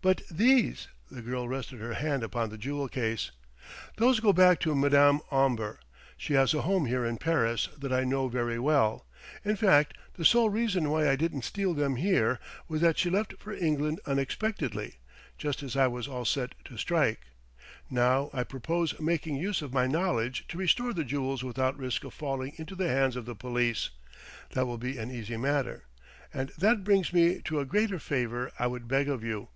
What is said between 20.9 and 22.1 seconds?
the jewels without risk